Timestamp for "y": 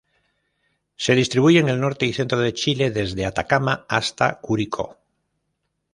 2.07-2.13